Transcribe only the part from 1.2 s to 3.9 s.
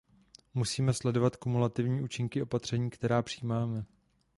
kumulativní účinky opatření, která přijímáme.